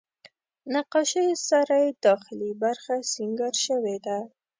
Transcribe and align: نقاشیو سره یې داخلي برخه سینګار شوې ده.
نقاشیو 0.73 1.35
سره 1.49 1.75
یې 1.83 1.89
داخلي 2.05 2.51
برخه 2.63 2.95
سینګار 3.11 3.55
شوې 3.65 3.97
ده. 4.05 4.17